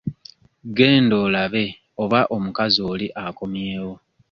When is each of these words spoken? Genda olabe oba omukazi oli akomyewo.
Genda 0.77 1.15
olabe 1.25 1.63
oba 2.03 2.19
omukazi 2.35 2.79
oli 2.91 3.07
akomyewo. 3.23 3.93